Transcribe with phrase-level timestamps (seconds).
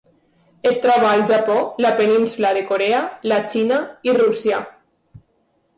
[0.69, 1.57] Es troba al Japó,
[1.87, 3.03] la Península de Corea,
[3.33, 3.81] la Xina
[4.11, 4.65] i Rússia.